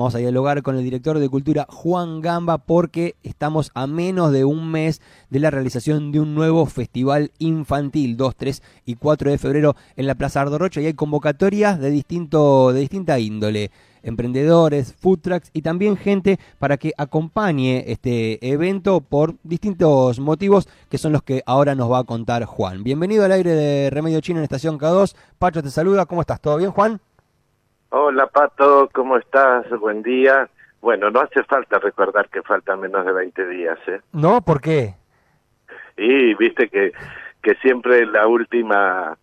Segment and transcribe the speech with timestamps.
[0.00, 4.46] Vamos a dialogar con el director de Cultura, Juan Gamba, porque estamos a menos de
[4.46, 9.36] un mes de la realización de un nuevo festival infantil, 2, 3 y 4 de
[9.36, 13.70] febrero en la Plaza Ardo Rocha, y hay convocatorias de, distinto, de distinta índole
[14.02, 20.96] emprendedores, food trucks y también gente para que acompañe este evento por distintos motivos que
[20.96, 22.82] son los que ahora nos va a contar Juan.
[22.82, 25.14] Bienvenido al aire de Remedio Chino en Estación K2.
[25.38, 26.40] Pacho te saluda, ¿cómo estás?
[26.40, 27.02] ¿Todo bien, Juan?
[27.92, 29.68] Hola Pato, ¿cómo estás?
[29.80, 30.48] Buen día.
[30.80, 34.00] Bueno, no hace falta recordar que faltan menos de 20 días, ¿eh?
[34.12, 34.94] No, ¿por qué?
[35.96, 36.92] Y viste que,
[37.42, 39.18] que siempre la última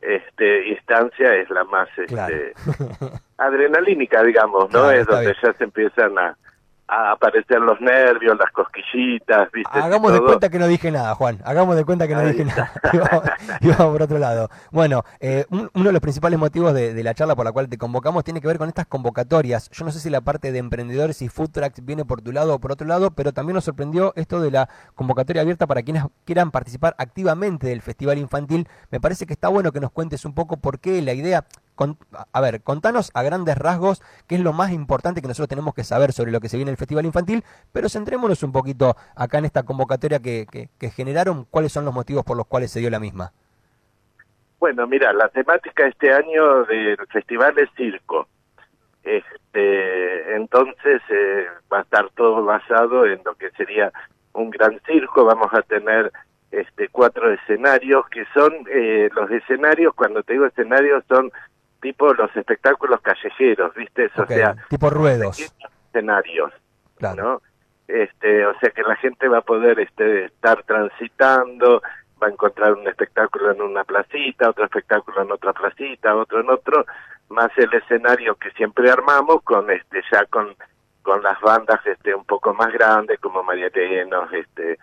[0.00, 2.52] este, instancia es la más este,
[3.38, 4.92] adrenalínica, digamos, ¿no?
[4.92, 6.36] es donde ya se empiezan a,
[6.94, 9.78] a aparecer los nervios, las cosquillitas, ¿viste?
[9.78, 11.40] Hagamos de cuenta que no dije nada, Juan.
[11.44, 12.72] Hagamos de cuenta que no dije nada.
[13.60, 14.48] y vamos por otro lado.
[14.70, 18.24] Bueno, eh, uno de los principales motivos de, la charla por la cual te convocamos
[18.24, 19.70] tiene que ver con estas convocatorias.
[19.70, 22.54] Yo no sé si la parte de emprendedores y food trucks viene por tu lado
[22.54, 26.04] o por otro lado, pero también nos sorprendió esto de la convocatoria abierta para quienes
[26.24, 28.68] quieran participar activamente del Festival Infantil.
[28.90, 31.44] Me parece que está bueno que nos cuentes un poco por qué la idea
[32.32, 35.84] a ver, contanos a grandes rasgos qué es lo más importante que nosotros tenemos que
[35.84, 39.38] saber sobre lo que se viene en el Festival Infantil, pero centrémonos un poquito acá
[39.38, 42.90] en esta convocatoria que, que, generaron, cuáles son los motivos por los cuales se dio
[42.90, 43.32] la misma.
[44.58, 48.28] Bueno, mira, la temática este año del festival es circo.
[49.02, 53.92] Este, entonces eh, va a estar todo basado en lo que sería
[54.32, 55.24] un gran circo.
[55.24, 56.10] Vamos a tener
[56.50, 61.30] este, cuatro escenarios que son eh, los escenarios, cuando te digo escenarios, son
[61.84, 64.10] tipo los espectáculos callejeros, ¿viste?
[64.16, 65.38] O sea, tipo ruedos.
[65.88, 66.50] Escenarios,
[66.96, 67.22] claro.
[67.22, 67.42] ¿no?
[67.86, 71.82] Este, o sea que la gente va a poder este, estar transitando,
[72.22, 76.48] va a encontrar un espectáculo en una placita, otro espectáculo en otra placita, otro en
[76.48, 76.86] otro,
[77.28, 80.56] más el escenario que siempre armamos con este ya con
[81.02, 84.78] con las bandas este un poco más grandes como María Mariatenos, este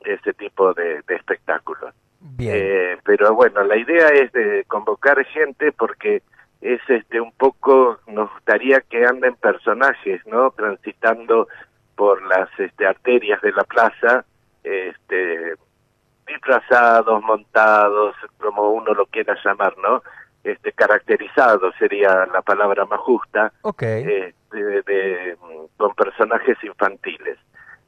[0.00, 1.92] ese tipo de, de espectáculos.
[2.20, 2.54] Bien.
[2.56, 6.22] Eh, pero bueno, la idea es de convocar gente porque
[6.60, 11.48] es este un poco nos gustaría que anden personajes no transitando
[11.96, 14.24] por las este arterias de la plaza
[14.64, 15.54] este
[16.26, 20.02] disfrazados montados como uno lo quiera llamar no
[20.44, 24.04] este caracterizados sería la palabra más justa okay.
[24.04, 24.34] Eh,
[25.76, 27.38] con personajes infantiles.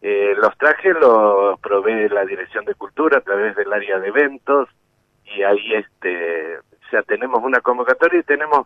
[0.02, 4.68] Eh, los trajes los provee la dirección de cultura a través del área de eventos
[5.24, 6.58] y ahí este
[6.90, 8.64] sea, tenemos una convocatoria y tenemos,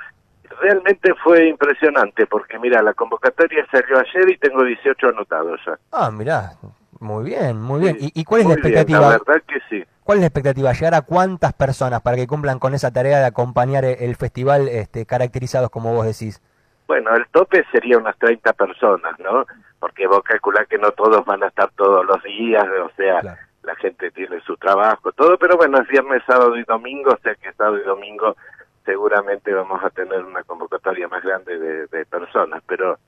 [0.61, 5.79] realmente fue impresionante, porque mira, la convocatoria salió ayer y tengo 18 anotados ya.
[5.93, 6.53] Ah, mira,
[7.01, 7.97] muy bien, muy bien.
[8.01, 9.01] ¿Y, cuál es la expectativa?
[9.01, 9.85] la verdad que sí.
[10.03, 10.73] ¿Cuál es la expectativa?
[10.73, 15.07] ¿Llegar a cuántas personas para que cumplan con esa tarea de acompañar el festival este,
[15.07, 16.43] caracterizados como vos decís?
[16.87, 19.47] Bueno, el tope sería unas 30 personas, ¿no?
[19.81, 23.75] Porque vos calculás que no todos van a estar todos los días, o sea, la
[23.77, 27.53] gente tiene su trabajo, todo, pero bueno, es viernes, sábado y domingo, o sea que
[27.53, 28.37] sábado y domingo
[28.85, 32.99] seguramente vamos a tener una convocatoria más grande de, personas, pero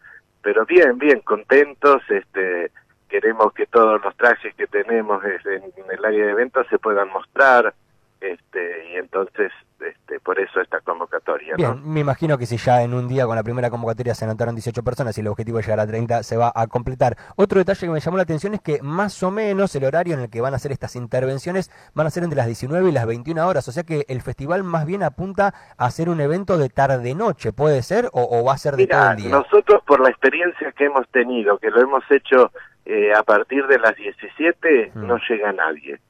[0.42, 2.70] pero bien, bien, contentos, este
[3.08, 7.08] queremos que todos los trajes que tenemos en, en el área de eventos se puedan
[7.10, 7.74] mostrar,
[8.20, 11.54] este y entonces este, por eso esta convocatoria.
[11.56, 14.54] Bien, me imagino que si ya en un día con la primera convocatoria se anotaron
[14.54, 17.16] 18 personas y el objetivo es llegar a 30, se va a completar.
[17.36, 20.20] Otro detalle que me llamó la atención es que más o menos el horario en
[20.20, 23.06] el que van a hacer estas intervenciones van a ser entre las 19 y las
[23.06, 26.68] 21 horas, o sea que el festival más bien apunta a ser un evento de
[26.68, 28.08] tarde-noche, ¿puede ser?
[28.12, 29.30] O, va a ser de todo el día?
[29.30, 32.52] Nosotros por la experiencia que hemos tenido, que lo hemos hecho
[32.84, 35.06] eh, a partir de las 17, mm.
[35.06, 36.00] no llega nadie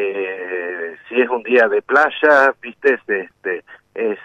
[0.00, 3.64] eh, si es un día de playa, viste, este,
[3.94, 4.18] es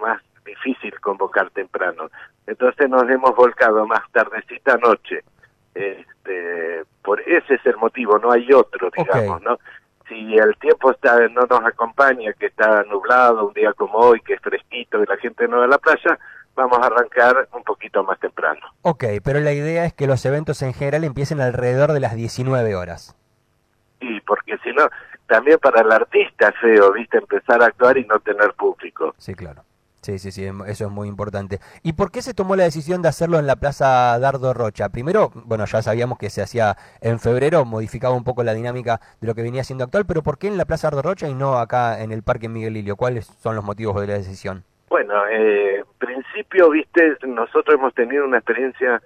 [0.00, 2.10] más difícil convocar temprano.
[2.48, 5.22] Entonces nos hemos volcado más tardecita noche.
[5.72, 9.58] Este, por ese es el motivo, no hay otro, digamos, ¿no?
[10.08, 14.34] Si el tiempo está no nos acompaña, que está nublado, un día como hoy, que
[14.34, 16.18] es fresquito y la gente no va a la playa,
[16.56, 18.60] vamos a arrancar un poquito más temprano.
[18.82, 22.74] Ok, pero la idea es que los eventos en general empiecen alrededor de las 19
[22.74, 23.16] horas.
[24.62, 24.88] Sí, porque si no,
[25.26, 27.18] también para el artista feo, ¿viste?
[27.18, 29.14] Empezar a actuar y no tener público.
[29.18, 29.64] Sí, claro.
[30.02, 31.60] Sí, sí, sí, eso es muy importante.
[31.84, 34.88] ¿Y por qué se tomó la decisión de hacerlo en la Plaza Dardo Rocha?
[34.88, 39.28] Primero, bueno, ya sabíamos que se hacía en febrero, modificaba un poco la dinámica de
[39.28, 41.56] lo que venía siendo actual, pero ¿por qué en la Plaza Dardo Rocha y no
[41.56, 42.96] acá en el Parque Miguel Lilio?
[42.96, 44.64] ¿Cuáles son los motivos de la decisión?
[44.88, 49.00] Bueno, eh, en principio, viste, nosotros hemos tenido una experiencia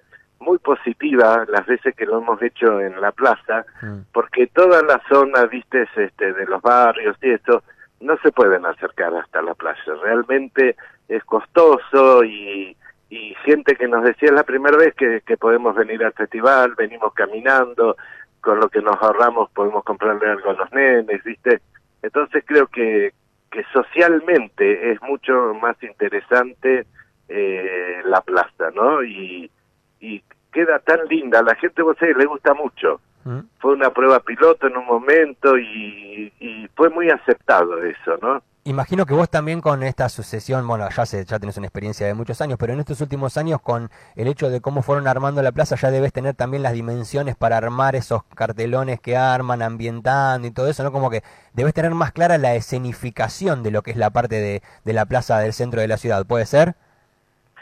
[0.47, 3.99] muy positiva las veces que lo hemos hecho en la plaza, mm.
[4.13, 7.63] porque toda la zona, viste, este, de los barrios y esto,
[7.99, 9.81] no se pueden acercar hasta la playa.
[10.01, 10.77] Realmente
[11.09, 12.77] es costoso y,
[13.09, 16.75] y gente que nos decía es la primera vez que, que podemos venir al festival,
[16.77, 17.97] venimos caminando,
[18.39, 21.59] con lo que nos ahorramos podemos comprarle algo a los nenes, ¿viste?
[22.01, 23.13] Entonces creo que,
[23.51, 26.85] que socialmente es mucho más interesante
[27.27, 29.03] eh, la plaza, ¿no?
[29.03, 29.51] Y,
[29.99, 30.23] y
[30.57, 32.99] queda tan linda, la gente, vos sabés, le gusta mucho.
[33.25, 33.41] Mm.
[33.59, 38.41] Fue una prueba piloto en un momento y, y fue muy aceptado eso, ¿no?
[38.63, 42.15] Imagino que vos también con esta sucesión, bueno, ya sé, ya tenés una experiencia de
[42.15, 45.51] muchos años, pero en estos últimos años con el hecho de cómo fueron armando la
[45.51, 50.51] plaza, ya debes tener también las dimensiones para armar esos cartelones que arman, ambientando y
[50.51, 50.91] todo eso, ¿no?
[50.91, 51.21] Como que
[51.53, 55.05] debes tener más clara la escenificación de lo que es la parte de, de la
[55.05, 56.75] plaza del centro de la ciudad, ¿puede ser?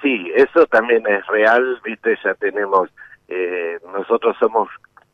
[0.06, 2.92] Sí, eso también es real, viste, ya tenemos,
[3.28, 4.70] eh, nosotros somos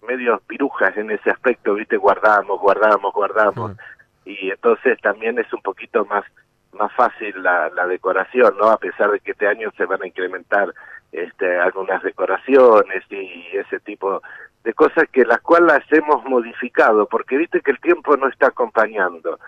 [0.06, 3.72] medios pirujas en ese aspecto, viste, guardamos, guardamos, guardamos.
[4.26, 6.26] Y entonces también es un poquito más
[6.74, 8.70] más fácil la, la decoración, ¿no?
[8.70, 10.74] A pesar de que este año se van a incrementar
[11.14, 14.22] este, algunas decoraciones y ese tipo
[14.64, 18.48] de cosas que las cuales las hemos modificado, porque viste que el tiempo no está
[18.48, 19.40] acompañando.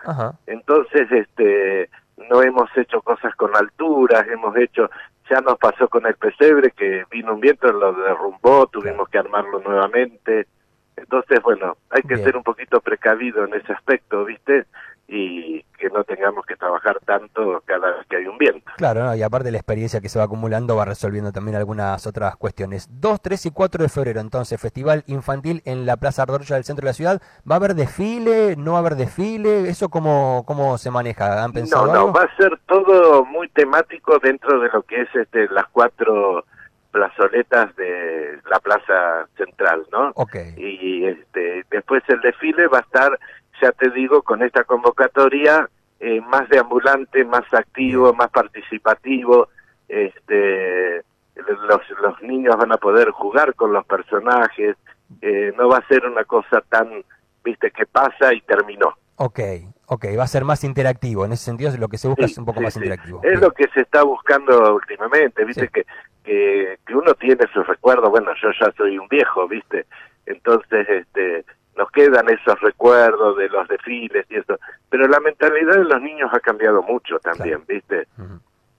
[0.48, 1.90] Entonces, este,
[2.30, 4.90] no hemos hecho cosas con alturas, hemos hecho,
[5.30, 9.60] ya nos pasó con el pesebre que vino un viento, lo derrumbó, tuvimos que armarlo
[9.60, 10.48] nuevamente.
[10.96, 14.66] Entonces, bueno, hay que ser un poquito precavido en ese aspecto, ¿viste?
[15.08, 18.72] Y que no tengamos que trabajar tanto cada vez que hay un viento.
[18.78, 22.88] Claro, y aparte la experiencia que se va acumulando va resolviendo también algunas otras cuestiones.
[23.02, 26.86] 2, 3 y 4 de febrero, entonces, Festival Infantil en la Plaza Ardorcha del centro
[26.86, 27.22] de la ciudad.
[27.50, 28.56] ¿Va a haber desfile?
[28.56, 29.68] ¿No va a haber desfile?
[29.68, 31.44] ¿Eso cómo, cómo se maneja?
[31.44, 35.14] ¿Han pensado No, no, va a ser todo muy temático dentro de lo que es
[35.14, 36.46] este las cuatro
[36.92, 40.12] plazoletas de la plaza central, ¿no?
[40.16, 40.54] Okay.
[40.56, 43.20] Y este, después el desfile va a estar,
[43.64, 45.70] ya te digo, con esta convocatoria
[46.00, 49.48] eh, más deambulante, más activo, más participativo.
[49.88, 51.04] Este,
[51.36, 54.76] los, los niños van a poder jugar con los personajes.
[55.22, 57.04] Eh, no va a ser una cosa tan,
[57.44, 58.98] viste, que pasa y terminó.
[59.16, 59.40] Ok,
[59.86, 61.26] ok, va a ser más interactivo.
[61.26, 63.22] En ese sentido, lo que se busca es un poco más interactivo.
[63.24, 65.46] Es lo que se está buscando últimamente.
[65.46, 65.86] Viste que
[66.24, 69.86] que, que uno tiene sus recuerdos, bueno, yo ya soy un viejo, ¿viste?
[70.26, 71.46] Entonces, este,
[71.78, 74.60] nos quedan esos recuerdos de los desfiles y eso,
[74.90, 78.08] pero la mentalidad de los niños ha cambiado mucho también, ¿viste?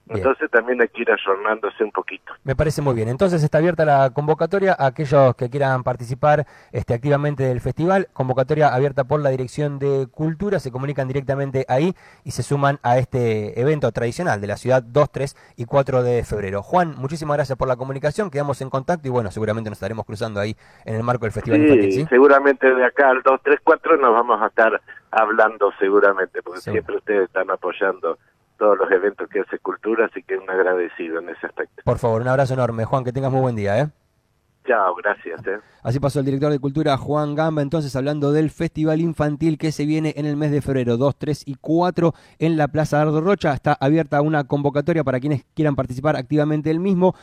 [0.09, 2.33] Entonces también hay que ir ayornándose un poquito.
[2.45, 3.09] Me parece muy bien.
[3.09, 8.09] Entonces está abierta la convocatoria a aquellos que quieran participar este, activamente del festival.
[8.13, 10.59] Convocatoria abierta por la Dirección de Cultura.
[10.61, 15.11] Se comunican directamente ahí y se suman a este evento tradicional de la ciudad 2,
[15.11, 16.63] 3 y 4 de febrero.
[16.63, 18.31] Juan, muchísimas gracias por la comunicación.
[18.31, 20.55] Quedamos en contacto y bueno, seguramente nos estaremos cruzando ahí
[20.85, 21.93] en el marco del festival infantil.
[21.93, 22.07] ¿sí?
[22.09, 24.81] seguramente de acá al 2, 3, 4 nos vamos a estar
[25.11, 28.19] hablando seguramente, porque siempre ustedes están apoyando
[28.59, 31.83] todos los eventos que hace Cultura, así que un agradecido en ese aspecto.
[31.85, 32.85] Por favor, un abrazo enorme.
[32.85, 33.81] Juan, que tengas muy buen día.
[33.81, 33.89] ¿eh?
[34.67, 35.47] Chao, gracias.
[35.47, 35.59] ¿eh?
[35.83, 39.85] Así pasó el director de Cultura, Juan Gamba, entonces hablando del Festival Infantil que se
[39.85, 43.53] viene en el mes de febrero, 2, 3 y 4 en la Plaza Ardo Rocha.
[43.53, 47.15] Está abierta una convocatoria para quienes quieran participar activamente del mismo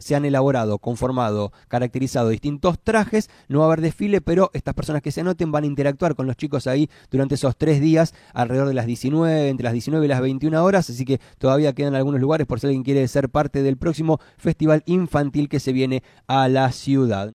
[0.00, 5.02] se han elaborado, conformado, caracterizado distintos trajes, no va a haber desfile, pero estas personas
[5.02, 8.68] que se anoten van a interactuar con los chicos ahí durante esos tres días, alrededor
[8.68, 12.20] de las 19, entre las 19 y las 21 horas, así que todavía quedan algunos
[12.20, 16.48] lugares por si alguien quiere ser parte del próximo festival infantil que se viene a
[16.48, 17.28] la ciudad.